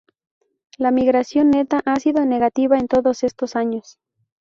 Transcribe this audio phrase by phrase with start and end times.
[0.79, 3.99] La migración neta ha sido negativa en todos estos años.